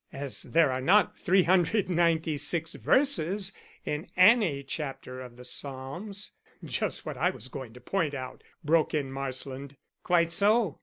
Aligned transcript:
As 0.13 0.41
there 0.41 0.71
are 0.71 0.81
not 0.81 1.15
396 1.15 2.73
verses 2.73 3.53
in 3.85 4.09
any 4.17 4.63
chapter 4.63 5.21
of 5.21 5.35
the 5.37 5.45
Psalms" 5.45 6.31
"Just 6.65 7.05
what 7.05 7.17
I 7.17 7.29
was 7.29 7.49
going 7.49 7.73
to 7.73 7.81
point 7.81 8.15
out," 8.15 8.43
broke 8.63 8.95
in 8.95 9.11
Marsland. 9.11 9.75
"Quite 10.01 10.31
so. 10.31 10.79